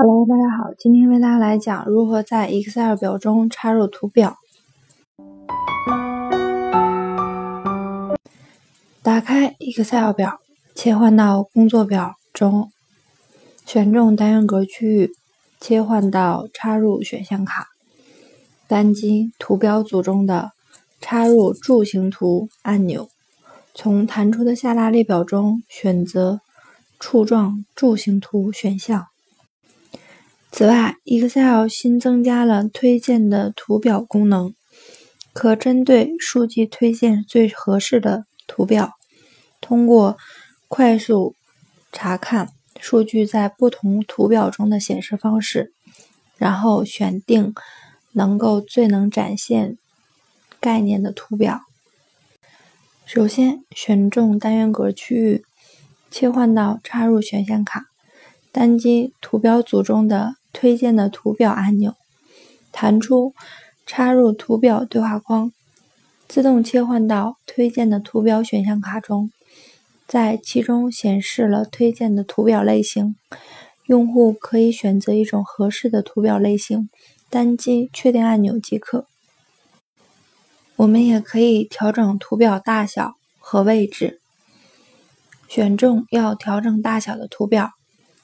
[0.00, 4.36] Hello，大家好，今天为大家来讲如何在 Excel 表中插入图表。
[9.02, 10.38] 打开 Excel 表，
[10.72, 12.70] 切换到工作表中，
[13.66, 15.16] 选中单元格区域，
[15.58, 17.66] 切换到插入选项卡，
[18.68, 20.52] 单击图表组中的
[21.00, 23.08] 插入柱形图按钮，
[23.74, 26.40] 从弹出的下拉列表中选择
[27.00, 29.07] 柱状柱形图选项。
[30.50, 34.54] 此外，Excel 新增加了推荐的图表功能，
[35.32, 38.94] 可针对数据推荐最合适的图表。
[39.60, 40.16] 通过
[40.66, 41.36] 快速
[41.92, 42.48] 查看
[42.80, 45.72] 数据在不同图表中的显示方式，
[46.38, 47.54] 然后选定
[48.12, 49.76] 能够最能展现
[50.58, 51.60] 概念的图表。
[53.04, 55.44] 首先，选中单元格区域，
[56.10, 57.84] 切换到插入选项卡，
[58.50, 60.34] 单击图表组中的。
[60.52, 61.94] 推荐的图表按钮，
[62.72, 63.34] 弹出
[63.86, 65.52] 插入图表对话框，
[66.26, 69.30] 自动切换到推荐的图表选项卡中，
[70.06, 73.16] 在其中显示了推荐的图表类型。
[73.86, 76.90] 用户可以选择一种合适的图表类型，
[77.30, 79.06] 单击确定按钮即可。
[80.76, 84.20] 我们也可以调整图表大小和位置，
[85.48, 87.70] 选中要调整大小的图表。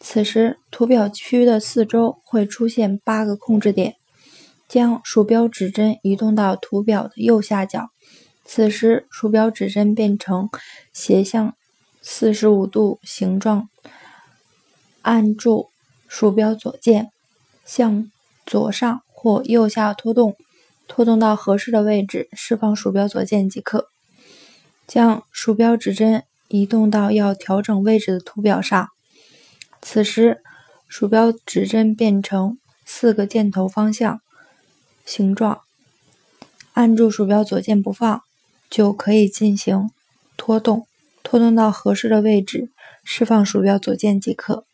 [0.00, 3.96] 此时，图表区的四周会出现八个控制点，
[4.68, 7.90] 将鼠标指针移动到图表的右下角。
[8.44, 10.48] 此时，鼠标指针变成
[10.92, 11.54] 斜向
[12.00, 13.68] 四十五度形状，
[15.02, 15.68] 按住
[16.06, 17.10] 鼠标左键，
[17.66, 18.10] 向
[18.46, 20.36] 左上或右下拖动，
[20.86, 23.88] 拖动到合适的位置，释放鼠标左键即可。
[24.86, 28.88] 将鼠标指针移动到要调整位置的图表上。
[29.80, 30.42] 此时，
[30.86, 34.20] 鼠标指针变成四个箭头方向
[35.04, 35.62] 形状，
[36.74, 38.22] 按住鼠标左键不放，
[38.68, 39.90] 就可以进行
[40.36, 40.86] 拖动，
[41.22, 42.70] 拖动到合适的位置，
[43.02, 44.67] 释放鼠标左键即可。